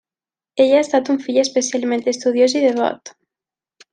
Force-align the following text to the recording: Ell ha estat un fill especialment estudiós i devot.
Ell 0.63 0.71
ha 0.77 0.79
estat 0.85 1.11
un 1.15 1.19
fill 1.25 1.37
especialment 1.43 2.03
estudiós 2.15 2.57
i 2.61 2.65
devot. 2.67 3.13